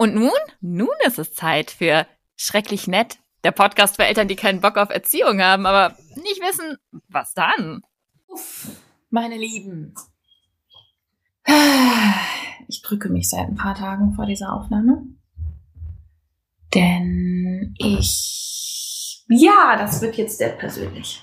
Und 0.00 0.14
nun? 0.14 0.30
Nun 0.62 0.88
ist 1.06 1.18
es 1.18 1.34
Zeit 1.34 1.70
für 1.70 2.06
Schrecklich 2.34 2.88
Nett, 2.88 3.18
der 3.44 3.50
Podcast 3.50 3.96
für 3.96 4.06
Eltern, 4.06 4.28
die 4.28 4.34
keinen 4.34 4.62
Bock 4.62 4.78
auf 4.78 4.88
Erziehung 4.88 5.42
haben, 5.42 5.66
aber 5.66 5.94
nicht 6.14 6.40
wissen, 6.40 6.78
was 7.08 7.34
dann. 7.34 7.82
Uff, 8.26 8.70
meine 9.10 9.36
Lieben. 9.36 9.94
Ich 12.66 12.80
drücke 12.80 13.10
mich 13.10 13.28
seit 13.28 13.48
ein 13.48 13.56
paar 13.56 13.74
Tagen 13.74 14.14
vor 14.14 14.24
dieser 14.24 14.54
Aufnahme. 14.54 15.02
Denn 16.72 17.74
ich. 17.76 19.22
Ja, 19.28 19.76
das 19.76 20.00
wird 20.00 20.16
jetzt 20.16 20.38
sehr 20.38 20.52
persönlich. 20.52 21.20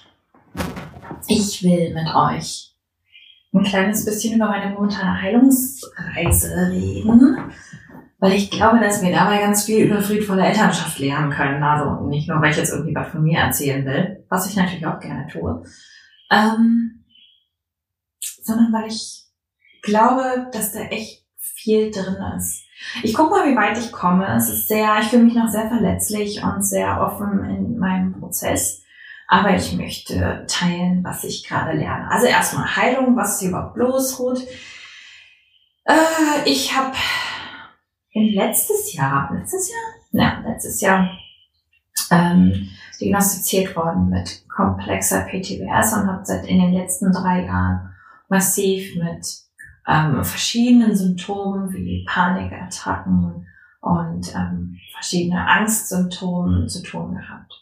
Ich 1.28 1.64
will 1.64 1.96
mit 1.96 2.14
euch 2.14 2.76
ein 3.54 3.64
kleines 3.64 4.06
bisschen 4.06 4.36
über 4.36 4.50
meine 4.50 4.72
momentane 4.76 5.20
Heilungsreise 5.20 6.70
reden 6.70 7.52
weil 8.20 8.34
ich 8.34 8.50
glaube, 8.50 8.80
dass 8.80 9.02
wir 9.04 9.12
dabei 9.12 9.40
ganz 9.40 9.66
viel 9.66 9.86
über 9.86 10.02
friedvolle 10.02 10.46
Elternschaft 10.46 10.98
lernen 11.00 11.32
können. 11.32 11.62
Also 11.64 12.08
nicht 12.08 12.28
nur, 12.28 12.42
weil 12.42 12.52
ich 12.52 12.58
jetzt 12.58 12.72
irgendwie 12.72 12.96
was 12.96 13.10
von 13.10 13.24
mir 13.24 13.40
erzählen 13.40 13.86
will, 13.86 14.26
was 14.30 14.50
ich 14.50 14.56
natürlich 14.56 14.86
auch 14.88 15.00
gerne 15.00 15.28
tue, 15.28 15.64
ähm, 16.32 17.04
sondern 18.42 18.74
weil 18.74 18.88
ich 18.88 19.26
glaube, 19.84 20.48
dass 20.52 20.72
da 20.72 20.80
echt 20.80 21.26
viel 21.38 21.92
drin 21.92 22.18
ist. 22.38 22.64
Ich 23.04 23.14
gucke 23.14 23.32
mal, 23.32 23.52
wie 23.52 23.56
weit 23.56 23.78
ich 23.78 23.92
komme. 23.92 24.36
Es 24.36 24.50
ist 24.50 24.68
sehr, 24.68 25.00
ich 25.02 25.08
fühle 25.08 25.24
mich 25.24 25.36
noch 25.36 25.50
sehr 25.50 25.68
verletzlich 25.68 26.44
und 26.44 26.64
sehr 26.64 27.02
offen 27.02 27.44
in 27.46 27.78
meinem 27.78 28.20
Prozess. 28.20 28.84
Aber 29.28 29.56
ich 29.56 29.74
möchte 29.74 30.46
teilen, 30.48 31.04
was 31.04 31.24
ich 31.24 31.46
gerade 31.46 31.76
lerne. 31.78 32.10
Also 32.10 32.28
erstmal 32.28 32.76
Heilung, 32.76 33.16
was 33.18 33.42
ist 33.42 33.50
überhaupt 33.50 33.78
los, 33.78 34.20
Ruth? 34.20 34.48
Äh, 35.86 35.94
ich 36.46 36.78
habe 36.78 36.94
letztes 38.14 38.94
Jahr, 38.94 39.30
letztes 39.34 39.70
Jahr? 39.70 39.80
Ja, 40.12 40.44
letztes 40.48 40.82
Jahr 40.82 41.10
ähm, 42.12 42.70
diagnostiziert 43.00 43.76
worden 43.76 44.10
mit 44.10 44.44
komplexer 44.50 45.22
PTBS 45.22 45.94
und 45.94 46.08
habe 46.08 46.26
seit 46.26 46.46
in 46.48 46.60
den 46.60 46.74
letzten 46.74 47.12
drei 47.12 47.46
Jahren 47.46 47.94
massiv 48.30 48.96
mit 48.96 49.26
ähm, 49.88 50.24
verschiedenen 50.24 50.96
Symptomen 50.96 51.72
wie 51.74 52.06
Panikattacken 52.08 53.48
und 53.82 54.36
ähm, 54.36 54.78
verschiedene 54.94 55.48
Angstsymptomen 55.48 56.68
zu 56.68 56.84
tun 56.84 57.16
gehabt. 57.16 57.54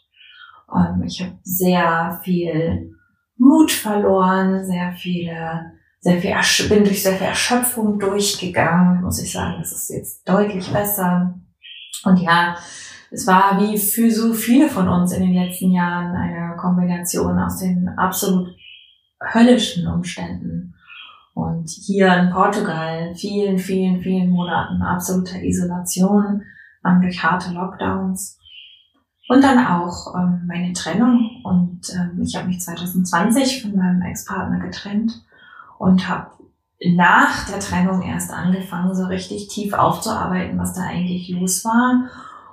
Und 0.66 1.04
ich 1.04 1.22
habe 1.22 1.38
sehr 1.42 2.20
viel 2.24 2.96
Mut 3.36 3.70
verloren, 3.70 4.64
sehr 4.64 4.92
viele 4.92 5.72
sehr 6.06 6.20
viel, 6.20 6.68
bin 6.68 6.84
durch 6.84 7.02
sehr 7.02 7.16
viel 7.16 7.26
Erschöpfung 7.26 7.98
durchgegangen, 7.98 9.02
muss 9.02 9.20
ich 9.20 9.32
sagen. 9.32 9.56
Das 9.58 9.72
ist 9.72 9.90
jetzt 9.90 10.28
deutlich 10.28 10.72
besser. 10.72 11.34
Und 12.04 12.18
ja, 12.18 12.56
es 13.10 13.26
war 13.26 13.60
wie 13.60 13.76
für 13.76 14.08
so 14.12 14.32
viele 14.32 14.68
von 14.68 14.88
uns 14.88 15.12
in 15.12 15.22
den 15.22 15.34
letzten 15.34 15.72
Jahren 15.72 16.14
eine 16.14 16.56
Kombination 16.56 17.36
aus 17.40 17.58
den 17.58 17.88
absolut 17.88 18.54
höllischen 19.20 19.88
Umständen. 19.88 20.74
Und 21.34 21.68
hier 21.70 22.14
in 22.16 22.30
Portugal 22.30 23.12
vielen, 23.16 23.58
vielen, 23.58 24.00
vielen 24.00 24.30
Monaten 24.30 24.82
absoluter 24.82 25.42
Isolation 25.42 26.42
durch 27.00 27.20
harte 27.20 27.52
Lockdowns. 27.52 28.38
Und 29.28 29.42
dann 29.42 29.66
auch 29.66 30.14
ähm, 30.14 30.44
meine 30.46 30.72
Trennung. 30.72 31.42
Und 31.42 31.80
ähm, 31.92 32.22
ich 32.22 32.36
habe 32.36 32.46
mich 32.46 32.60
2020 32.60 33.62
von 33.62 33.74
meinem 33.74 34.02
Ex-Partner 34.02 34.60
getrennt 34.60 35.25
und 35.78 36.08
habe 36.08 36.30
nach 36.84 37.48
der 37.48 37.60
Trennung 37.60 38.02
erst 38.02 38.30
angefangen, 38.30 38.94
so 38.94 39.04
richtig 39.06 39.48
tief 39.48 39.72
aufzuarbeiten, 39.72 40.58
was 40.58 40.74
da 40.74 40.82
eigentlich 40.82 41.28
los 41.30 41.64
war. 41.64 42.08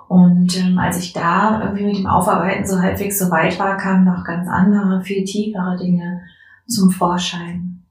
Und 0.08 0.56
ähm, 0.58 0.78
als 0.78 0.98
ich 0.98 1.12
da 1.12 1.60
irgendwie 1.62 1.84
mit 1.84 1.98
dem 1.98 2.06
Aufarbeiten 2.06 2.66
so 2.66 2.80
halbwegs 2.80 3.18
so 3.18 3.30
weit 3.30 3.58
war, 3.58 3.76
kamen 3.76 4.04
noch 4.04 4.24
ganz 4.24 4.48
andere, 4.48 5.02
viel 5.02 5.24
tiefere 5.24 5.76
Dinge 5.76 6.22
zum 6.66 6.90
Vorschein. 6.90 7.82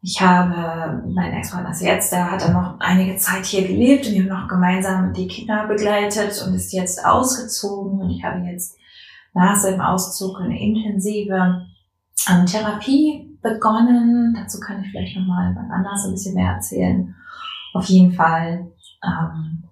Ich 0.00 0.20
habe, 0.20 1.02
mein 1.08 1.32
Ex-Partner 1.32 1.70
ist 1.70 1.82
jetzt, 1.82 2.12
der 2.12 2.30
hat 2.30 2.42
dann 2.42 2.52
noch 2.52 2.78
einige 2.78 3.16
Zeit 3.16 3.44
hier 3.44 3.66
gelebt 3.66 4.06
und 4.06 4.12
wir 4.12 4.22
haben 4.22 4.42
noch 4.42 4.48
gemeinsam 4.48 5.12
die 5.12 5.26
Kinder 5.26 5.66
begleitet 5.66 6.40
und 6.46 6.54
ist 6.54 6.72
jetzt 6.72 7.04
ausgezogen 7.04 8.00
und 8.00 8.10
ich 8.10 8.22
habe 8.22 8.38
jetzt 8.40 8.76
nach 9.34 9.56
seinem 9.56 9.80
Auszug 9.80 10.40
eine 10.40 10.58
intensive 10.58 11.66
ähm, 12.30 12.46
Therapie 12.46 13.27
begonnen. 13.42 14.34
Dazu 14.34 14.60
kann 14.60 14.82
ich 14.82 14.90
vielleicht 14.90 15.16
nochmal 15.16 15.54
wann 15.54 15.70
anders 15.70 16.04
ein 16.04 16.12
bisschen 16.12 16.34
mehr 16.34 16.52
erzählen. 16.52 17.14
Auf 17.74 17.86
jeden 17.86 18.12
Fall 18.12 18.66
ähm, 19.04 19.64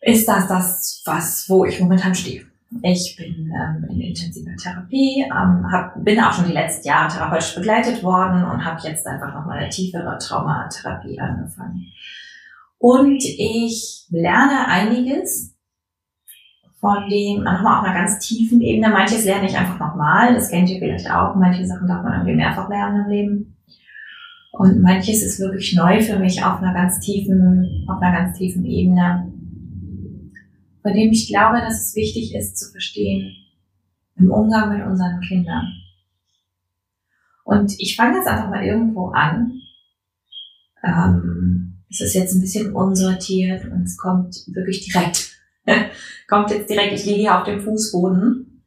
ist 0.00 0.28
das 0.28 0.48
das, 0.48 1.02
was, 1.04 1.48
wo 1.48 1.64
ich 1.64 1.80
momentan 1.80 2.14
stehe. 2.14 2.46
Ich 2.82 3.16
bin 3.16 3.50
ähm, 3.50 3.84
in 3.90 4.00
intensiver 4.00 4.54
Therapie, 4.56 5.24
ähm, 5.24 5.66
hab, 5.72 6.04
bin 6.04 6.20
auch 6.20 6.32
schon 6.32 6.46
die 6.46 6.52
letzten 6.52 6.86
Jahre 6.86 7.12
therapeutisch 7.12 7.56
begleitet 7.56 8.02
worden 8.04 8.44
und 8.44 8.64
habe 8.64 8.80
jetzt 8.86 9.06
einfach 9.06 9.34
nochmal 9.34 9.58
eine 9.58 9.70
tiefere 9.70 10.16
Traumatherapie 10.18 11.18
angefangen. 11.18 11.86
Und 12.78 13.22
ich 13.24 14.06
lerne 14.10 14.68
einiges 14.68 15.56
von 16.80 17.08
dem, 17.10 17.44
nochmal 17.44 17.78
auf 17.78 17.84
einer 17.84 17.94
ganz 17.94 18.18
tiefen 18.18 18.60
Ebene. 18.62 18.88
Manches 18.88 19.24
lerne 19.26 19.46
ich 19.46 19.56
einfach 19.56 19.78
nochmal, 19.78 20.34
das 20.34 20.50
kennt 20.50 20.70
ihr 20.70 20.78
vielleicht 20.78 21.10
auch. 21.10 21.34
Manche 21.36 21.66
Sachen 21.66 21.86
darf 21.86 22.02
man 22.02 22.14
irgendwie 22.14 22.36
mehrfach 22.36 22.68
lernen 22.70 23.04
im 23.04 23.10
Leben. 23.10 23.56
Und 24.52 24.82
manches 24.82 25.22
ist 25.22 25.38
wirklich 25.38 25.74
neu 25.76 26.02
für 26.02 26.18
mich 26.18 26.42
auf 26.42 26.60
einer 26.60 26.74
ganz 26.74 26.98
tiefen, 27.00 27.86
auf 27.88 28.00
einer 28.00 28.16
ganz 28.16 28.36
tiefen 28.36 28.64
Ebene, 28.64 29.30
bei 30.82 30.92
dem 30.92 31.12
ich 31.12 31.28
glaube, 31.28 31.60
dass 31.60 31.80
es 31.80 31.94
wichtig 31.94 32.34
ist 32.34 32.58
zu 32.58 32.70
verstehen 32.70 33.36
im 34.16 34.30
Umgang 34.30 34.76
mit 34.76 34.86
unseren 34.86 35.20
Kindern. 35.20 35.68
Und 37.44 37.74
ich 37.78 37.96
fange 37.96 38.16
jetzt 38.16 38.26
einfach 38.26 38.50
mal 38.50 38.64
irgendwo 38.64 39.08
an. 39.08 39.60
Ähm, 40.82 41.82
es 41.90 42.00
ist 42.00 42.14
jetzt 42.14 42.34
ein 42.34 42.40
bisschen 42.40 42.72
unsortiert 42.72 43.66
und 43.66 43.82
es 43.82 43.96
kommt 43.96 44.34
wirklich 44.48 44.86
direkt 44.86 45.39
kommt 46.28 46.50
jetzt 46.50 46.70
direkt, 46.70 46.92
ich 46.92 47.04
liege 47.04 47.20
hier 47.20 47.38
auf 47.38 47.44
dem 47.44 47.60
Fußboden, 47.60 48.64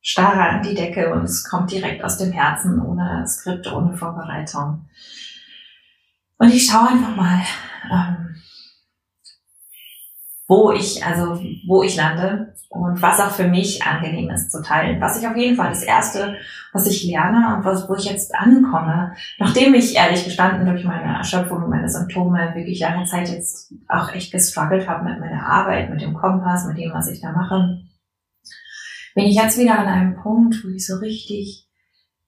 starre 0.00 0.42
an 0.42 0.62
die 0.62 0.74
Decke 0.74 1.12
und 1.12 1.24
es 1.24 1.48
kommt 1.48 1.70
direkt 1.70 2.02
aus 2.02 2.18
dem 2.18 2.32
Herzen, 2.32 2.80
ohne 2.80 3.24
Skript, 3.26 3.70
ohne 3.72 3.96
Vorbereitung. 3.96 4.88
Und 6.38 6.52
ich 6.52 6.66
schaue 6.66 6.88
einfach 6.88 7.16
mal, 7.16 7.42
ähm, 7.90 8.36
wo 10.48 10.72
ich, 10.72 11.04
also 11.04 11.40
wo 11.66 11.82
ich 11.82 11.96
lande 11.96 12.54
und 12.70 13.02
was 13.02 13.18
auch 13.18 13.32
für 13.32 13.48
mich 13.48 13.82
angenehm 13.82 14.30
ist 14.30 14.52
zu 14.52 14.62
teilen. 14.62 15.00
Was 15.00 15.20
ich 15.20 15.26
auf 15.26 15.36
jeden 15.36 15.56
Fall 15.56 15.70
das 15.70 15.82
erste, 15.82 16.36
was 16.72 16.86
ich 16.86 17.02
lerne 17.02 17.56
und 17.56 17.64
was, 17.64 17.88
wo 17.88 17.96
ich 17.96 18.04
jetzt 18.04 18.32
ankomme, 18.32 19.12
nachdem 19.38 19.74
ich 19.74 19.96
ehrlich 19.96 20.24
gestanden 20.24 20.66
durch 20.66 20.84
meine 20.84 21.16
Erschöpfung 21.18 21.64
und 21.64 21.70
meine 21.70 21.88
Symptome 21.88 22.52
wirklich 22.54 22.78
lange 22.78 23.04
Zeit 23.06 23.28
jetzt 23.28 23.74
auch 23.88 24.14
echt 24.14 24.30
gestruggelt 24.30 24.88
habe 24.88 25.04
mit 25.04 25.18
meiner 25.18 25.44
Arbeit, 25.44 25.90
mit 25.90 26.00
dem 26.00 26.14
Kompass, 26.14 26.64
mit 26.64 26.78
dem, 26.78 26.92
was 26.92 27.08
ich 27.08 27.20
da 27.20 27.32
mache, 27.32 27.80
bin 29.16 29.24
ich 29.24 29.34
jetzt 29.34 29.58
wieder 29.58 29.76
an 29.76 29.88
einem 29.88 30.14
Punkt, 30.14 30.64
wo 30.64 30.68
ich 30.68 30.86
so 30.86 30.98
richtig 30.98 31.66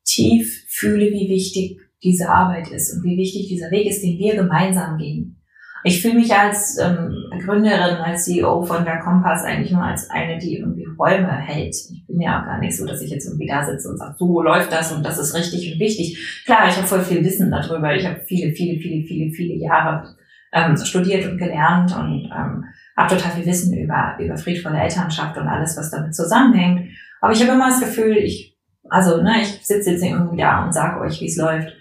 tief 0.05 0.65
fühle, 0.69 1.07
wie 1.13 1.29
wichtig 1.29 1.79
diese 2.03 2.29
Arbeit 2.29 2.69
ist 2.69 2.93
und 2.93 3.05
wie 3.05 3.17
wichtig 3.17 3.47
dieser 3.47 3.71
Weg 3.71 3.87
ist, 3.87 4.03
den 4.03 4.19
wir 4.19 4.35
gemeinsam 4.35 4.99
gehen. 4.99 5.41
Ich 5.85 6.03
fühle 6.03 6.15
mich 6.15 6.35
als 6.35 6.79
ähm, 6.79 7.15
Gründerin, 7.45 7.97
als 7.97 8.25
CEO 8.25 8.63
von 8.63 8.85
der 8.85 8.99
Kompass 8.99 9.45
eigentlich 9.45 9.73
nur 9.73 9.83
als 9.83 10.09
eine, 10.11 10.39
die 10.39 10.59
irgendwie 10.59 10.87
Räume 10.99 11.33
hält. 11.33 11.75
Ich 11.75 12.07
bin 12.07 12.21
ja 12.21 12.41
auch 12.41 12.47
gar 12.47 12.59
nicht 12.59 12.77
so, 12.77 12.87
dass 12.87 13.03
ich 13.03 13.11
jetzt 13.11 13.27
irgendwie 13.27 13.47
da 13.47 13.65
sitze 13.65 13.89
und 13.89 13.99
sage, 13.99 14.15
so 14.19 14.43
läuft 14.43 14.73
das 14.73 14.93
und 14.93 15.05
das 15.05 15.19
ist 15.19 15.35
richtig 15.35 15.73
und 15.73 15.81
wichtig. 15.81 16.43
Klar, 16.45 16.69
ich 16.69 16.77
habe 16.77 16.87
voll 16.87 17.03
viel 17.03 17.25
Wissen 17.25 17.51
darüber. 17.51 17.95
Ich 17.95 18.07
habe 18.07 18.21
viele, 18.27 18.53
viele, 18.53 18.81
viele, 18.81 19.05
viele, 19.05 19.31
viele 19.33 19.55
Jahre 19.55 20.15
ähm, 20.53 20.77
studiert 20.77 21.31
und 21.31 21.39
gelernt 21.39 21.95
und 21.97 22.25
ähm, 22.27 22.65
habe 22.97 23.17
total 23.17 23.33
viel 23.33 23.47
Wissen 23.47 23.77
über, 23.77 24.17
über 24.19 24.37
friedvolle 24.37 24.81
Elternschaft 24.81 25.37
und 25.37 25.49
alles, 25.49 25.77
was 25.77 25.91
damit 25.91 26.15
zusammenhängt. 26.15 26.91
Aber 27.21 27.33
ich 27.33 27.41
habe 27.43 27.53
immer 27.53 27.69
das 27.69 27.81
Gefühl, 27.81 28.17
ich, 28.17 28.59
also 28.89 29.23
ne, 29.23 29.43
ich 29.43 29.67
sitze 29.67 29.93
jetzt 29.93 30.05
irgendwie 30.05 30.37
da 30.37 30.65
und 30.65 30.73
sage 30.73 31.01
euch, 31.01 31.21
wie 31.21 31.27
es 31.27 31.37
läuft, 31.37 31.73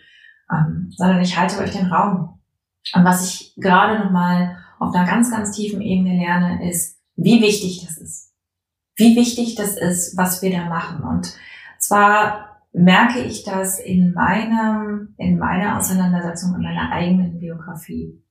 ähm, 0.52 0.90
sondern 0.96 1.22
ich 1.22 1.38
halte 1.38 1.60
euch 1.60 1.72
den 1.72 1.88
Raum. 1.88 2.40
Und 2.96 3.06
was 3.06 3.30
ich 3.30 3.54
gerade 3.58 4.04
nochmal 4.04 4.58
auf 4.82 4.96
einer 4.96 5.06
ganz, 5.06 5.30
ganz 5.30 5.52
tiefen 5.52 5.80
Ebene 5.80 6.18
lerne, 6.18 6.68
ist, 6.68 7.00
wie 7.16 7.40
wichtig 7.42 7.86
das 7.86 7.98
ist. 7.98 8.34
Wie 8.96 9.16
wichtig 9.16 9.56
das 9.56 9.78
ist, 9.78 10.18
was 10.18 10.42
wir 10.42 10.52
da 10.52 10.66
machen. 10.66 11.04
Und 11.04 11.36
zwar 11.78 12.62
merke 12.74 13.20
ich 13.20 13.44
das 13.44 13.80
in 13.80 14.12
meinem, 14.14 15.14
in 15.18 15.38
meiner 15.38 15.78
Auseinandersetzung 15.78 16.56
in 16.56 16.64
meiner 16.64 16.92
eigenen 16.92 17.40
Biografie. 17.40 18.24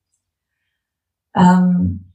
Ähm, 1.35 2.11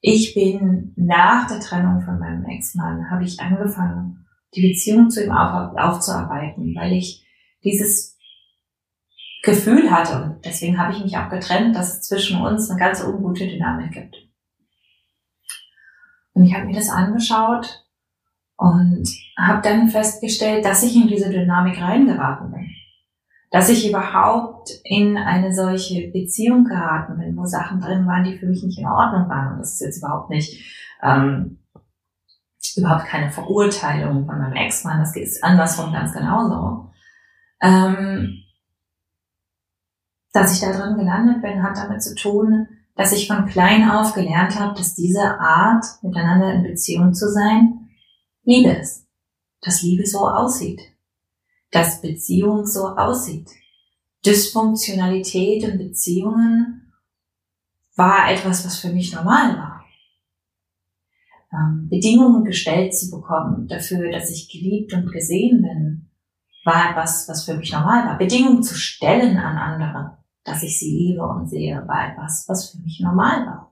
ich 0.00 0.34
bin 0.34 0.92
nach 0.96 1.48
der 1.48 1.60
Trennung 1.60 2.02
von 2.02 2.18
meinem 2.18 2.44
Ex-Mann, 2.44 3.10
habe 3.10 3.24
ich 3.24 3.40
angefangen, 3.40 4.26
die 4.54 4.68
Beziehung 4.68 5.08
zu 5.08 5.24
ihm 5.24 5.32
auf, 5.32 5.74
aufzuarbeiten, 5.74 6.74
weil 6.74 6.92
ich 6.92 7.26
dieses 7.64 8.13
Gefühl 9.44 9.90
hatte. 9.90 10.22
Und 10.22 10.44
deswegen 10.44 10.78
habe 10.78 10.92
ich 10.92 11.02
mich 11.02 11.16
auch 11.16 11.28
getrennt, 11.28 11.76
dass 11.76 11.94
es 11.94 12.02
zwischen 12.02 12.40
uns 12.40 12.70
eine 12.70 12.78
ganz 12.78 13.02
ungute 13.04 13.46
Dynamik 13.46 13.92
gibt. 13.92 14.16
Und 16.32 16.44
ich 16.44 16.54
habe 16.54 16.66
mir 16.66 16.74
das 16.74 16.88
angeschaut 16.88 17.84
und 18.56 19.06
habe 19.38 19.62
dann 19.62 19.88
festgestellt, 19.88 20.64
dass 20.64 20.82
ich 20.82 20.96
in 20.96 21.08
diese 21.08 21.30
Dynamik 21.30 21.80
reingeraten 21.80 22.50
bin. 22.52 22.70
Dass 23.50 23.68
ich 23.68 23.88
überhaupt 23.88 24.70
in 24.82 25.16
eine 25.16 25.54
solche 25.54 26.10
Beziehung 26.10 26.64
geraten 26.64 27.18
bin, 27.18 27.36
wo 27.36 27.44
Sachen 27.44 27.80
drin 27.80 28.06
waren, 28.06 28.24
die 28.24 28.38
für 28.38 28.46
mich 28.46 28.64
nicht 28.64 28.78
in 28.78 28.86
Ordnung 28.86 29.28
waren. 29.28 29.52
Und 29.52 29.58
das 29.60 29.74
ist 29.74 29.80
jetzt 29.80 29.98
überhaupt 29.98 30.30
nicht, 30.30 30.64
ähm, 31.02 31.58
überhaupt 32.76 33.04
keine 33.04 33.30
Verurteilung 33.30 34.26
von 34.26 34.38
meinem 34.38 34.54
Ex-Mann. 34.54 35.00
Das 35.00 35.14
ist 35.14 35.44
andersrum 35.44 35.92
ganz 35.92 36.12
genauso. 36.12 36.90
Ähm, 37.60 38.43
dass 40.34 40.52
ich 40.52 40.60
da 40.60 40.72
drin 40.72 40.98
gelandet 40.98 41.42
bin, 41.42 41.62
hat 41.62 41.76
damit 41.76 42.02
zu 42.02 42.14
tun, 42.16 42.66
dass 42.96 43.12
ich 43.12 43.28
von 43.28 43.46
klein 43.46 43.88
auf 43.88 44.14
gelernt 44.14 44.58
habe, 44.58 44.76
dass 44.76 44.96
diese 44.96 45.38
Art, 45.38 45.84
miteinander 46.02 46.52
in 46.52 46.64
Beziehung 46.64 47.14
zu 47.14 47.30
sein, 47.30 47.88
Liebe 48.42 48.70
ist. 48.70 49.06
Dass 49.62 49.82
Liebe 49.82 50.04
so 50.04 50.28
aussieht. 50.28 50.80
Dass 51.70 52.02
Beziehung 52.02 52.66
so 52.66 52.88
aussieht. 52.88 53.48
Dysfunktionalität 54.26 55.62
in 55.62 55.78
Beziehungen 55.78 56.92
war 57.94 58.28
etwas, 58.28 58.66
was 58.66 58.78
für 58.78 58.92
mich 58.92 59.14
normal 59.14 59.56
war. 59.56 59.84
Ähm, 61.52 61.88
Bedingungen 61.88 62.44
gestellt 62.44 62.92
zu 62.96 63.08
bekommen 63.08 63.68
dafür, 63.68 64.10
dass 64.10 64.30
ich 64.30 64.50
geliebt 64.50 64.94
und 64.94 65.12
gesehen 65.12 65.62
bin, 65.62 66.10
war 66.64 66.90
etwas, 66.90 67.28
was 67.28 67.44
für 67.44 67.54
mich 67.54 67.72
normal 67.72 68.04
war. 68.08 68.18
Bedingungen 68.18 68.64
zu 68.64 68.74
stellen 68.74 69.36
an 69.36 69.58
andere, 69.58 70.23
dass 70.44 70.62
ich 70.62 70.78
sie 70.78 70.90
liebe 70.90 71.22
und 71.22 71.48
sehe, 71.48 71.82
war 71.86 72.12
etwas, 72.12 72.44
was 72.48 72.70
für 72.70 72.78
mich 72.78 73.00
normal 73.00 73.46
war. 73.46 73.70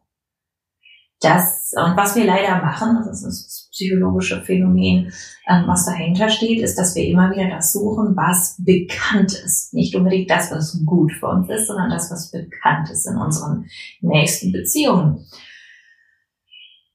Das, 1.21 1.73
und 1.77 1.97
was 1.97 2.17
wir 2.17 2.25
leider 2.25 2.61
machen, 2.61 2.97
das 2.97 3.23
ist 3.23 3.47
das 3.47 3.69
psychologische 3.71 4.43
Phänomen, 4.43 5.13
ähm, 5.47 5.65
was 5.67 5.87
dahinter 5.87 6.29
steht, 6.29 6.61
ist, 6.61 6.77
dass 6.77 6.97
wir 6.97 7.07
immer 7.07 7.31
wieder 7.31 7.49
das 7.49 7.73
suchen, 7.73 8.17
was 8.17 8.57
bekannt 8.59 9.33
ist. 9.33 9.73
Nicht 9.73 9.95
unbedingt 9.95 10.29
das, 10.31 10.51
was 10.51 10.85
gut 10.85 11.13
für 11.13 11.29
uns 11.29 11.49
ist, 11.49 11.69
sondern 11.69 11.91
das, 11.91 12.11
was 12.11 12.33
bekannt 12.33 12.91
ist 12.91 13.07
in 13.07 13.17
unseren 13.17 13.67
nächsten 14.01 14.51
Beziehungen. 14.51 15.25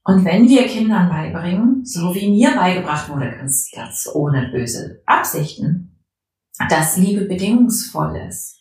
Und 0.04 0.24
wenn 0.26 0.46
wir 0.48 0.66
Kindern 0.66 1.08
beibringen, 1.08 1.84
so 1.84 2.14
wie 2.14 2.30
mir 2.30 2.50
beigebracht 2.54 3.08
wurde, 3.08 3.30
ganz, 3.30 3.70
ganz 3.74 4.08
ohne 4.12 4.50
böse 4.52 5.02
Absichten, 5.06 6.02
dass 6.68 6.98
Liebe 6.98 7.24
bedingungsvoll 7.24 8.16
ist, 8.28 8.57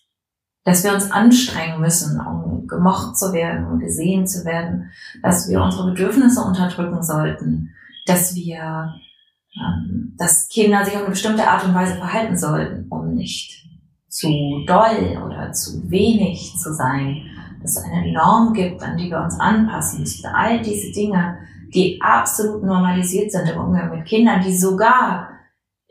dass 0.68 0.84
wir 0.84 0.94
uns 0.94 1.12
anstrengen 1.12 1.80
müssen, 1.80 2.20
um 2.20 2.68
gemocht 2.68 3.16
zu 3.16 3.32
werden 3.32 3.68
und 3.68 3.80
gesehen 3.80 4.28
zu 4.28 4.44
werden, 4.44 4.92
dass 5.24 5.48
wir 5.48 5.62
unsere 5.62 5.92
Bedürfnisse 5.92 6.42
unterdrücken 6.42 7.02
sollten, 7.02 7.70
dass 8.06 8.36
wir, 8.36 8.94
ähm, 9.56 10.14
dass 10.18 10.50
Kinder 10.50 10.84
sich 10.84 10.94
auf 10.96 11.04
eine 11.04 11.12
bestimmte 11.12 11.48
Art 11.48 11.64
und 11.64 11.74
Weise 11.74 11.96
verhalten 11.96 12.38
sollten, 12.38 12.86
um 12.90 13.14
nicht 13.14 13.66
zu 14.10 14.28
doll 14.68 15.18
oder 15.26 15.54
zu 15.54 15.90
wenig 15.90 16.56
zu 16.58 16.74
sein, 16.74 17.22
dass 17.62 17.78
es 17.78 17.84
eine 17.86 18.12
Norm 18.12 18.52
gibt, 18.52 18.84
an 18.84 18.98
die 18.98 19.10
wir 19.10 19.22
uns 19.22 19.40
anpassen 19.40 20.02
müssen. 20.02 20.26
All 20.36 20.62
diese 20.62 20.92
Dinge, 20.92 21.38
die 21.74 21.98
absolut 22.02 22.62
normalisiert 22.62 23.32
sind 23.32 23.48
im 23.48 23.62
Umgang 23.62 23.90
mit 23.90 24.06
Kindern, 24.06 24.42
die 24.42 24.58
sogar 24.58 25.30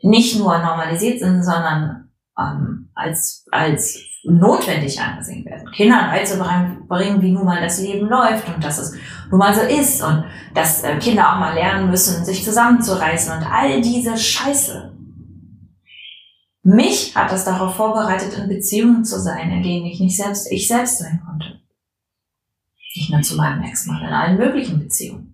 nicht 0.03 0.37
nur 0.37 0.55
normalisiert 0.59 1.17
sind, 1.17 1.43
sondern 1.43 2.11
ähm, 2.37 2.91
als, 2.93 3.43
als 3.51 4.03
notwendig 4.27 4.99
angesehen 4.99 5.45
werden. 5.45 5.71
Kindern 5.71 6.09
beizubringen, 6.11 7.21
wie 7.21 7.31
nun 7.31 7.45
mal 7.45 7.61
das 7.61 7.79
Leben 7.79 8.07
läuft 8.07 8.47
und 8.47 8.63
dass 8.63 8.77
es 8.77 8.93
nun 9.29 9.39
mal 9.39 9.53
so 9.53 9.61
ist 9.61 10.03
und 10.03 10.25
dass 10.53 10.83
äh, 10.83 10.97
Kinder 10.97 11.33
auch 11.33 11.39
mal 11.39 11.53
lernen 11.53 11.89
müssen, 11.89 12.25
sich 12.25 12.43
zusammenzureißen 12.43 13.37
und 13.37 13.45
all 13.45 13.81
diese 13.81 14.17
Scheiße. 14.17 14.93
Mich 16.63 17.15
hat 17.15 17.31
das 17.31 17.45
darauf 17.45 17.75
vorbereitet, 17.75 18.37
in 18.37 18.49
Beziehungen 18.49 19.05
zu 19.05 19.19
sein, 19.19 19.49
in 19.51 19.63
denen 19.63 19.85
ich 19.85 20.01
nicht 20.01 20.17
selbst, 20.17 20.51
ich 20.51 20.67
selbst 20.67 20.99
sein 20.99 21.21
konnte. 21.25 21.61
Nicht 22.95 23.11
nur 23.11 23.21
zu 23.21 23.37
meinem 23.37 23.63
Ex-Mann, 23.63 24.03
in 24.03 24.13
allen 24.13 24.37
möglichen 24.37 24.79
Beziehungen. 24.79 25.33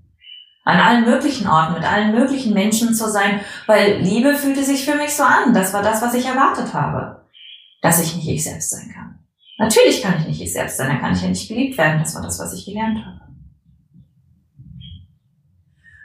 An 0.65 0.79
allen 0.79 1.05
möglichen 1.05 1.47
Orten, 1.47 1.73
mit 1.73 1.83
allen 1.83 2.13
möglichen 2.13 2.53
Menschen 2.53 2.93
zu 2.93 3.09
sein, 3.09 3.41
weil 3.65 3.97
Liebe 4.01 4.35
fühlte 4.35 4.63
sich 4.63 4.85
für 4.85 4.95
mich 4.95 5.13
so 5.13 5.23
an. 5.23 5.53
Das 5.53 5.73
war 5.73 5.81
das, 5.81 6.01
was 6.01 6.13
ich 6.13 6.25
erwartet 6.25 6.73
habe 6.73 7.22
dass 7.83 8.01
ich 8.01 8.15
nicht 8.15 8.30
ich 8.30 8.44
selbst 8.44 8.71
sein 8.71 8.89
kann. 8.91 9.19
Natürlich 9.59 10.01
kann 10.01 10.19
ich 10.19 10.27
nicht 10.27 10.41
ich 10.41 10.53
selbst 10.53 10.77
sein, 10.77 10.88
dann 10.88 11.01
kann 11.01 11.13
ich 11.13 11.21
ja 11.21 11.27
nicht 11.27 11.47
geliebt 11.47 11.77
werden. 11.77 12.00
Das 12.00 12.15
war 12.15 12.24
das, 12.24 12.39
was 12.39 12.53
ich 12.53 12.65
gelernt 12.65 13.06
habe. 13.06 13.19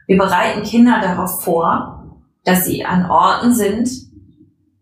Wir 0.08 0.18
bereiten 0.18 0.64
Kinder 0.64 1.00
darauf 1.00 1.42
vor, 1.42 2.20
dass 2.44 2.66
sie 2.66 2.84
an 2.84 3.08
Orten 3.08 3.54
sind, 3.54 3.88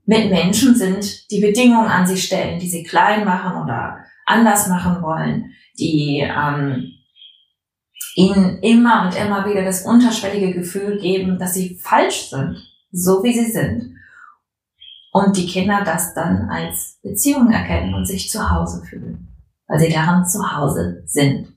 mit 0.06 0.30
Menschen 0.30 0.74
sind, 0.74 1.30
die 1.30 1.40
Bedingungen 1.40 1.88
an 1.88 2.06
sie 2.06 2.16
stellen, 2.16 2.60
die 2.60 2.68
sie 2.68 2.84
klein 2.84 3.24
machen 3.24 3.62
oder 3.62 3.98
anders 4.24 4.68
machen 4.68 5.02
wollen, 5.02 5.52
die 5.78 6.20
ähm, 6.20 6.92
ihnen 8.14 8.58
immer 8.62 9.06
und 9.06 9.16
immer 9.16 9.44
wieder 9.46 9.64
das 9.64 9.84
unterschwellige 9.84 10.54
Gefühl 10.54 10.98
geben, 10.98 11.38
dass 11.38 11.54
sie 11.54 11.76
falsch 11.78 12.30
sind, 12.30 12.56
so 12.90 13.22
wie 13.22 13.34
sie 13.34 13.50
sind 13.50 13.95
und 15.16 15.34
die 15.34 15.46
Kinder 15.46 15.82
das 15.82 16.12
dann 16.12 16.50
als 16.50 16.98
Beziehung 17.02 17.50
erkennen 17.50 17.94
und 17.94 18.04
sich 18.04 18.28
zu 18.30 18.50
Hause 18.50 18.84
fühlen, 18.84 19.28
weil 19.66 19.78
sie 19.78 19.88
daran 19.88 20.26
zu 20.26 20.54
Hause 20.54 21.04
sind. 21.06 21.54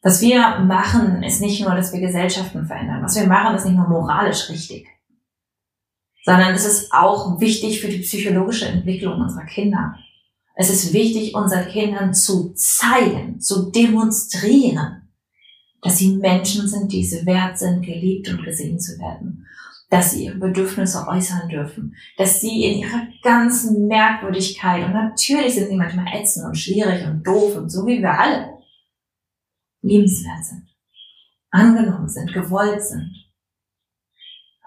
Was 0.00 0.22
wir 0.22 0.60
machen, 0.60 1.22
ist 1.22 1.42
nicht 1.42 1.60
nur, 1.60 1.74
dass 1.74 1.92
wir 1.92 2.00
Gesellschaften 2.00 2.64
verändern. 2.64 3.02
Was 3.02 3.14
wir 3.14 3.26
machen, 3.26 3.54
ist 3.54 3.66
nicht 3.66 3.76
nur 3.76 3.88
moralisch 3.88 4.48
richtig, 4.48 4.88
sondern 6.24 6.54
es 6.54 6.64
ist 6.64 6.94
auch 6.94 7.38
wichtig 7.38 7.82
für 7.82 7.88
die 7.88 8.00
psychologische 8.00 8.68
Entwicklung 8.68 9.20
unserer 9.20 9.44
Kinder. 9.44 9.96
Es 10.54 10.70
ist 10.70 10.94
wichtig, 10.94 11.34
unseren 11.34 11.68
Kindern 11.68 12.14
zu 12.14 12.54
zeigen, 12.54 13.38
zu 13.38 13.70
demonstrieren, 13.70 15.12
dass 15.82 15.98
sie 15.98 16.16
Menschen 16.16 16.66
sind, 16.68 16.90
die 16.90 17.02
es 17.02 17.26
wert 17.26 17.58
sind, 17.58 17.82
geliebt 17.82 18.30
und 18.30 18.42
gesehen 18.42 18.80
zu 18.80 18.98
werden 18.98 19.46
dass 19.92 20.12
sie 20.12 20.24
ihre 20.24 20.38
Bedürfnisse 20.38 21.06
äußern 21.06 21.50
dürfen, 21.50 21.94
dass 22.16 22.40
sie 22.40 22.64
in 22.64 22.78
ihrer 22.78 23.08
ganzen 23.22 23.88
Merkwürdigkeit, 23.88 24.86
und 24.86 24.94
natürlich 24.94 25.54
sind 25.54 25.68
sie 25.68 25.76
manchmal 25.76 26.06
ätzend 26.14 26.46
und 26.46 26.54
schwierig 26.54 27.04
und 27.04 27.22
doof 27.22 27.56
und 27.56 27.68
so 27.68 27.86
wie 27.86 28.00
wir 28.00 28.18
alle, 28.18 28.56
liebenswert 29.82 30.46
sind, 30.46 30.66
angenommen 31.50 32.08
sind, 32.08 32.32
gewollt 32.32 32.82
sind. 32.82 33.14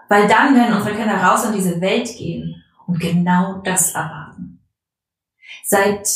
Weil 0.08 0.28
dann 0.28 0.54
werden 0.54 0.76
unsere 0.76 0.94
Kinder 0.94 1.16
raus 1.16 1.44
in 1.44 1.54
diese 1.54 1.80
Welt 1.80 2.06
gehen 2.16 2.62
und 2.86 3.00
genau 3.00 3.62
das 3.62 3.96
erwarten. 3.96 4.64
Seit 5.64 6.06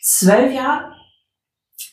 zwölf 0.00 0.54
Jahren 0.54 0.94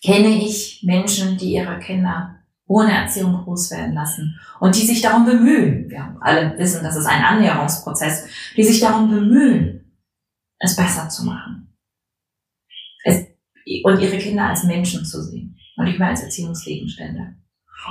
kenne 0.01 0.29
ich 0.29 0.81
Menschen, 0.81 1.38
die 1.38 1.55
ihre 1.55 1.77
Kinder 1.79 2.39
ohne 2.67 2.93
Erziehung 2.93 3.43
groß 3.43 3.72
werden 3.72 3.93
lassen 3.93 4.39
und 4.60 4.75
die 4.75 4.86
sich 4.86 5.01
darum 5.01 5.25
bemühen, 5.25 5.89
wir 5.89 6.17
alle 6.22 6.57
wissen, 6.57 6.84
das 6.84 6.95
ist 6.95 7.05
ein 7.05 7.24
Annäherungsprozess, 7.24 8.27
die 8.55 8.63
sich 8.63 8.79
darum 8.79 9.10
bemühen, 9.10 9.93
es 10.60 10.75
besser 10.75 11.07
zu 11.10 11.25
machen. 11.25 11.75
Es, 13.03 13.27
und 13.84 14.00
ihre 14.00 14.17
Kinder 14.17 14.50
als 14.50 14.63
Menschen 14.63 15.05
zu 15.05 15.22
sehen 15.22 15.57
und 15.77 15.86
nicht 15.86 16.00
mehr 16.00 16.10
als 16.10 16.24
Erziehungsgegenstände. 16.24 17.36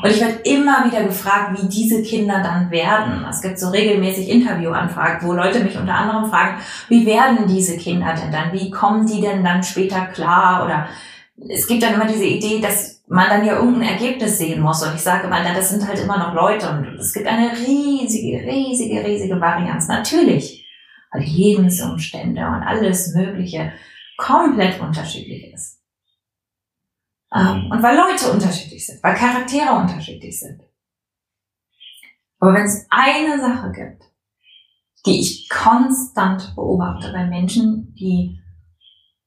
Und 0.02 0.10
ich 0.10 0.20
werde 0.20 0.40
immer 0.44 0.84
wieder 0.86 1.04
gefragt, 1.04 1.56
wie 1.56 1.68
diese 1.68 2.02
Kinder 2.02 2.42
dann 2.42 2.70
werden. 2.70 3.24
Es 3.30 3.40
gibt 3.42 3.60
so 3.60 3.68
regelmäßig 3.68 4.28
Interviewanfragen, 4.28 5.26
wo 5.26 5.32
Leute 5.32 5.62
mich 5.62 5.76
unter 5.76 5.94
anderem 5.94 6.28
fragen, 6.28 6.60
wie 6.88 7.06
werden 7.06 7.46
diese 7.46 7.76
Kinder 7.76 8.12
denn 8.14 8.32
dann? 8.32 8.52
Wie 8.52 8.70
kommen 8.70 9.06
die 9.06 9.20
denn 9.20 9.44
dann 9.44 9.62
später 9.62 10.06
klar? 10.06 10.64
Oder 10.64 10.88
es 11.36 11.66
gibt 11.66 11.82
dann 11.82 11.94
immer 11.94 12.06
diese 12.06 12.24
Idee, 12.24 12.60
dass 12.60 13.02
man 13.06 13.28
dann 13.28 13.44
ja 13.44 13.56
irgendein 13.56 13.94
Ergebnis 13.94 14.38
sehen 14.38 14.60
muss. 14.60 14.84
Und 14.86 14.94
ich 14.94 15.00
sage 15.00 15.28
mal, 15.28 15.42
das 15.42 15.70
sind 15.70 15.86
halt 15.86 15.98
immer 15.98 16.18
noch 16.18 16.34
Leute 16.34 16.70
und 16.70 16.98
es 16.98 17.12
gibt 17.12 17.26
eine 17.26 17.52
riesige, 17.52 18.38
riesige, 18.46 19.04
riesige 19.04 19.40
Varianz. 19.40 19.88
Natürlich, 19.88 20.66
weil 21.10 21.24
die 21.24 21.30
Lebensumstände 21.30 22.46
und 22.46 22.62
alles 22.62 23.14
Mögliche 23.14 23.72
komplett 24.16 24.80
unterschiedlich 24.80 25.52
ist. 25.52 25.80
Ähm, 27.34 27.68
und 27.70 27.82
weil 27.82 27.96
Leute 27.96 28.30
unterschiedlich 28.30 28.86
sind, 28.86 29.02
weil 29.02 29.14
Charaktere 29.14 29.74
unterschiedlich 29.74 30.38
sind. 30.38 30.62
Aber 32.38 32.54
wenn 32.54 32.64
es 32.64 32.86
eine 32.90 33.40
Sache 33.40 33.72
gibt, 33.72 34.04
die 35.06 35.20
ich 35.20 35.48
konstant 35.48 36.54
beobachte 36.54 37.12
bei 37.12 37.26
Menschen, 37.26 37.94
die 37.94 38.40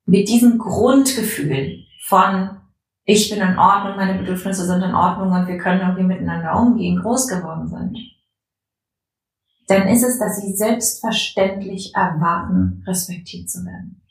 mit 0.06 0.30
diesem 0.30 0.58
Grundgefühl 0.58 1.87
von 2.08 2.62
ich 3.04 3.30
bin 3.30 3.40
in 3.40 3.58
Ordnung, 3.58 3.96
meine 3.96 4.18
Bedürfnisse 4.20 4.66
sind 4.66 4.82
in 4.82 4.96
Ordnung 4.96 5.32
und 5.32 5.48
wir 5.48 5.58
können 5.58 5.82
irgendwie 5.82 6.04
miteinander 6.04 6.60
umgehen, 6.60 7.02
groß 7.02 7.28
geworden 7.28 7.68
sind, 7.68 7.98
dann 9.68 9.88
ist 9.88 10.04
es, 10.04 10.20
dass 10.20 10.42
sie 10.42 10.54
selbstverständlich 10.54 11.94
erwarten, 11.96 12.84
respektiert 12.86 13.50
zu 13.50 13.66
werden. 13.66 14.02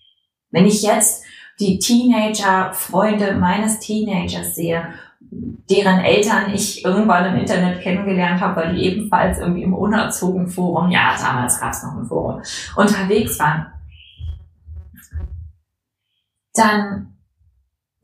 Wenn 0.50 0.66
ich 0.66 0.82
jetzt 0.82 1.24
die 1.58 1.78
Teenager-Freunde 1.78 3.34
meines 3.34 3.80
Teenagers 3.80 4.54
sehe, 4.54 4.94
deren 5.20 6.00
Eltern 6.00 6.54
ich 6.54 6.84
irgendwann 6.84 7.34
im 7.34 7.40
Internet 7.40 7.80
kennengelernt 7.80 8.40
habe, 8.40 8.60
weil 8.60 8.74
die 8.74 8.84
ebenfalls 8.84 9.38
irgendwie 9.38 9.62
im 9.62 9.74
Unerzogen-Forum, 9.74 10.90
ja, 10.90 11.16
damals 11.18 11.60
gab 11.60 11.72
es 11.72 11.82
noch 11.82 11.96
ein 11.96 12.06
Forum, 12.06 12.42
unterwegs 12.76 13.38
waren, 13.38 13.66
dann 16.54 17.15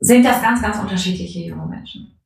sind 0.03 0.25
das 0.25 0.41
ganz, 0.41 0.61
ganz 0.61 0.77
unterschiedliche 0.79 1.39
junge 1.39 1.65
Menschen. 1.65 2.19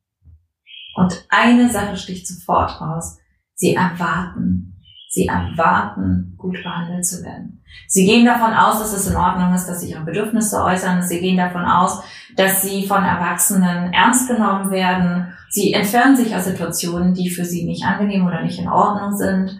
Und 0.94 1.26
eine 1.28 1.70
Sache 1.70 1.96
sticht 1.96 2.26
sofort 2.26 2.80
raus. 2.80 3.18
Sie 3.54 3.74
erwarten 3.74 4.78
Sie 5.10 5.26
erwarten, 5.26 6.34
gut 6.36 6.62
behandelt 6.62 7.06
zu 7.06 7.24
werden. 7.24 7.62
Sie 7.86 8.04
gehen 8.04 8.26
davon 8.26 8.52
aus, 8.52 8.78
dass 8.78 8.92
es 8.92 9.08
in 9.08 9.16
Ordnung 9.16 9.54
ist, 9.54 9.66
dass 9.66 9.80
sie 9.80 9.90
ihre 9.90 10.04
Bedürfnisse 10.04 10.62
äußern. 10.62 11.02
Sie 11.02 11.20
gehen 11.20 11.38
davon 11.38 11.64
aus, 11.64 12.02
dass 12.36 12.60
sie 12.60 12.86
von 12.86 13.02
Erwachsenen 13.02 13.94
ernst 13.94 14.28
genommen 14.28 14.70
werden. 14.70 15.32
Sie 15.48 15.72
entfernen 15.72 16.14
sich 16.14 16.36
aus 16.36 16.44
Situationen, 16.44 17.14
die 17.14 17.30
für 17.30 17.46
sie 17.46 17.64
nicht 17.64 17.84
angenehm 17.84 18.26
oder 18.26 18.42
nicht 18.42 18.58
in 18.58 18.68
Ordnung 18.68 19.16
sind. 19.16 19.58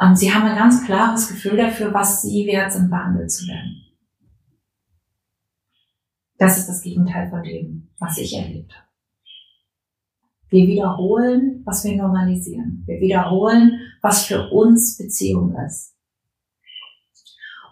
Ähm, 0.00 0.16
sie 0.16 0.34
haben 0.34 0.44
ein 0.44 0.58
ganz 0.58 0.84
klares 0.84 1.28
Gefühl 1.28 1.56
dafür, 1.56 1.94
was 1.94 2.22
sie 2.22 2.46
wert 2.46 2.72
sind, 2.72 2.90
behandelt 2.90 3.30
zu 3.30 3.46
werden. 3.46 3.84
Das 6.40 6.56
ist 6.56 6.68
das 6.68 6.80
Gegenteil 6.80 7.28
von 7.28 7.42
dem, 7.42 7.90
was 7.98 8.16
ich 8.16 8.34
erlebt 8.34 8.72
habe. 8.72 8.86
Wir 10.48 10.66
wiederholen, 10.66 11.60
was 11.66 11.84
wir 11.84 11.94
normalisieren. 11.96 12.82
Wir 12.86 12.98
wiederholen, 12.98 13.78
was 14.00 14.24
für 14.24 14.48
uns 14.48 14.96
Beziehung 14.96 15.54
ist. 15.66 15.94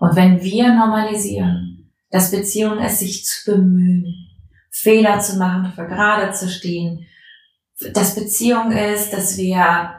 Und 0.00 0.14
wenn 0.16 0.42
wir 0.42 0.74
normalisieren, 0.74 1.90
dass 2.10 2.30
Beziehung 2.30 2.78
ist, 2.78 2.98
sich 2.98 3.24
zu 3.24 3.52
bemühen, 3.52 4.28
Fehler 4.70 5.18
zu 5.20 5.38
machen, 5.38 5.72
für 5.72 5.86
gerade 5.86 6.34
zu 6.34 6.50
stehen, 6.50 7.06
dass 7.94 8.14
Beziehung 8.16 8.70
ist, 8.70 9.14
dass 9.14 9.38
wir 9.38 9.97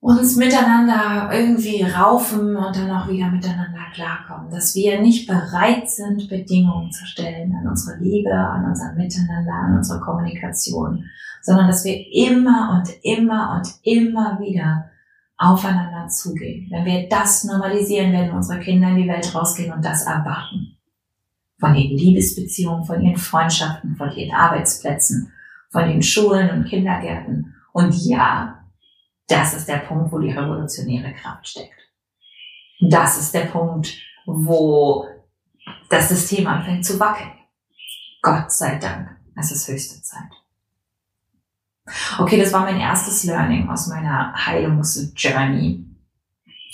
uns 0.00 0.36
miteinander 0.36 1.30
irgendwie 1.32 1.82
raufen 1.82 2.56
und 2.56 2.76
dann 2.76 2.90
auch 2.90 3.08
wieder 3.08 3.30
miteinander 3.30 3.86
klarkommen, 3.92 4.50
dass 4.50 4.74
wir 4.74 5.00
nicht 5.00 5.26
bereit 5.26 5.90
sind, 5.90 6.28
Bedingungen 6.28 6.92
zu 6.92 7.04
stellen 7.04 7.54
an 7.54 7.68
unsere 7.68 7.98
Liebe, 7.98 8.32
an 8.32 8.64
unser 8.64 8.92
Miteinander, 8.94 9.52
an 9.52 9.76
unsere 9.76 10.00
Kommunikation, 10.00 11.04
sondern 11.42 11.66
dass 11.66 11.84
wir 11.84 11.96
immer 12.12 12.78
und 12.78 12.94
immer 13.02 13.56
und 13.56 13.68
immer 13.82 14.38
wieder 14.40 14.90
aufeinander 15.36 16.08
zugehen. 16.08 16.68
Wenn 16.70 16.84
wir 16.84 17.08
das 17.08 17.44
normalisieren, 17.44 18.12
werden 18.12 18.32
unsere 18.32 18.60
Kinder 18.60 18.90
in 18.90 18.96
die 18.96 19.08
Welt 19.08 19.34
rausgehen 19.34 19.72
und 19.72 19.84
das 19.84 20.04
erwarten. 20.04 20.76
Von 21.58 21.74
den 21.74 21.96
Liebesbeziehungen, 21.96 22.84
von 22.84 23.00
ihren 23.00 23.16
Freundschaften, 23.16 23.96
von 23.96 24.12
ihren 24.12 24.34
Arbeitsplätzen, 24.34 25.32
von 25.70 25.88
den 25.88 26.02
Schulen 26.02 26.50
und 26.50 26.66
Kindergärten. 26.66 27.54
Und 27.72 27.94
ja, 28.04 28.57
das 29.28 29.54
ist 29.54 29.68
der 29.68 29.78
Punkt, 29.78 30.10
wo 30.10 30.18
die 30.18 30.32
revolutionäre 30.32 31.12
Kraft 31.14 31.48
steckt. 31.48 31.74
Das 32.80 33.18
ist 33.18 33.34
der 33.34 33.46
Punkt, 33.46 33.94
wo 34.26 35.06
das 35.90 36.08
System 36.08 36.46
anfängt 36.46 36.84
zu 36.84 36.98
wackeln. 36.98 37.32
Gott 38.22 38.50
sei 38.50 38.76
Dank, 38.76 39.16
es 39.36 39.52
ist 39.52 39.68
höchste 39.68 40.02
Zeit. 40.02 40.30
Okay, 42.18 42.38
das 42.38 42.52
war 42.52 42.62
mein 42.62 42.80
erstes 42.80 43.24
Learning 43.24 43.68
aus 43.68 43.86
meiner 43.86 44.34
Heilungsjourney. 44.34 45.84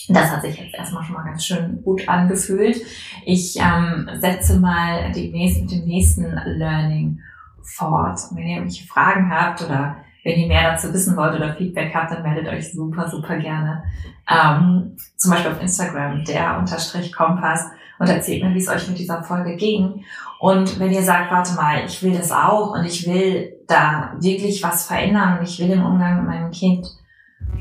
Das 0.09 0.31
hat 0.31 0.43
sich 0.43 0.59
jetzt 0.59 0.75
erstmal 0.75 1.05
schon 1.05 1.15
mal 1.15 1.25
ganz 1.25 1.45
schön 1.45 1.83
gut 1.83 2.09
angefühlt. 2.09 2.77
Ich 3.25 3.57
ähm, 3.59 4.11
setze 4.21 4.59
mal 4.59 5.13
demnächst 5.13 5.63
mit 5.63 5.71
dem 5.71 5.85
nächsten 5.85 6.25
Learning 6.25 7.21
fort. 7.63 8.21
Und 8.31 8.37
wenn 8.37 8.47
ihr 8.47 8.57
irgendwelche 8.57 8.87
Fragen 8.87 9.31
habt 9.31 9.63
oder 9.63 9.97
wenn 10.25 10.39
ihr 10.39 10.49
mehr 10.49 10.73
dazu 10.73 10.93
wissen 10.93 11.17
wollt 11.17 11.35
oder 11.35 11.55
Feedback 11.55 11.95
habt, 11.95 12.11
dann 12.11 12.23
meldet 12.23 12.49
euch 12.49 12.73
super, 12.73 13.09
super 13.09 13.37
gerne. 13.37 13.85
Ähm, 14.29 14.97
zum 15.17 15.31
Beispiel 15.31 15.53
auf 15.53 15.61
Instagram, 15.61 16.25
der 16.25 16.59
unterstrich 16.59 17.13
Kompass 17.13 17.67
und 17.99 18.09
erzählt 18.09 18.43
mir, 18.43 18.55
wie 18.55 18.59
es 18.59 18.69
euch 18.69 18.89
mit 18.89 18.99
dieser 18.99 19.23
Folge 19.23 19.57
ging. 19.57 20.05
Und 20.41 20.81
wenn 20.81 20.93
ihr 20.93 21.03
sagt, 21.03 21.31
warte 21.31 21.55
mal, 21.55 21.85
ich 21.85 22.03
will 22.03 22.17
das 22.17 22.33
auch 22.33 22.73
und 22.75 22.85
ich 22.85 23.07
will 23.07 23.53
da 23.69 24.15
wirklich 24.19 24.63
was 24.63 24.87
verändern 24.87 25.39
und 25.39 25.45
ich 25.45 25.59
will 25.59 25.71
im 25.71 25.85
Umgang 25.85 26.19
mit 26.19 26.27
meinem 26.27 26.51
Kind 26.51 26.87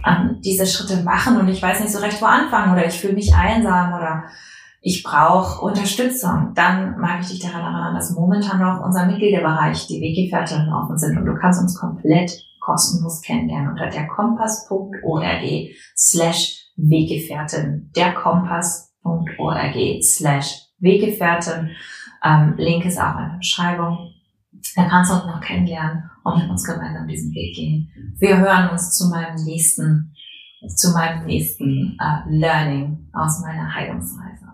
ähm, 0.05 0.39
diese 0.43 0.65
Schritte 0.65 1.03
machen 1.03 1.38
und 1.38 1.50
ich 1.50 1.62
weiß 1.62 1.82
nicht 1.82 1.91
so 1.91 2.00
recht, 2.00 2.22
wo 2.22 2.25
anfangen 2.25 2.74
oder 2.74 2.86
ich 2.86 3.00
fühle 3.00 3.13
mich 3.13 3.34
einsam 3.36 3.93
oder 3.93 4.24
ich 4.82 5.03
brauche 5.03 5.62
Unterstützung, 5.62 6.51
dann 6.55 7.00
mag 7.00 7.22
ich 7.22 7.27
dich 7.27 7.39
daran 7.39 7.62
erinnern, 7.62 7.96
dass 7.96 8.12
momentan 8.12 8.60
noch 8.60 8.84
unser 8.84 9.05
Mitgliederbereich, 9.05 9.88
die 9.88 10.01
Weggefährtinnen 10.01 10.74
offen 10.74 10.98
sind 10.98 11.17
und 11.17 11.25
du 11.25 11.36
kannst 11.36 11.62
uns 11.62 11.79
komplett 11.79 12.46
kostenlos 12.63 13.22
kennenlernen 13.22 13.72
unter 13.72 13.89
derkompass.org 13.89 15.75
slash 15.96 16.63
Weggefährtin, 16.75 17.91
derkompass.org 17.96 19.75
slash 20.01 20.63
Weggefährtin. 20.79 21.70
Ähm, 22.24 22.55
Link 22.58 22.86
ist 22.86 23.00
auch 23.00 23.20
in 23.20 23.29
der 23.29 23.38
Beschreibung. 23.38 24.12
Da 24.75 24.86
kannst 24.86 25.12
du 25.12 25.15
uns 25.15 25.25
noch 25.25 25.41
kennenlernen 25.41 26.10
und 26.24 26.41
mit 26.41 26.50
uns 26.50 26.63
gemeinsam 26.63 27.08
diesen 27.08 27.32
Weg 27.34 27.55
gehen. 27.55 27.91
Wir 28.17 28.38
hören 28.38 28.70
uns 28.70 28.98
zu 28.98 29.10
meinem 29.10 29.36
nächsten, 29.43 30.15
zu 30.67 30.91
meinem 30.91 31.25
nächsten 31.25 31.98
äh, 32.00 32.29
Learning 32.29 33.10
aus 33.13 33.41
meiner 33.41 33.75
Heilungsreise. 33.75 34.46